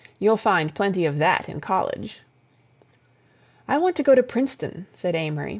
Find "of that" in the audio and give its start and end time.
1.05-1.47